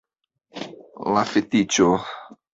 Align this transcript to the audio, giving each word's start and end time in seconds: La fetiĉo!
La 1.17 1.23
fetiĉo! 1.35 1.91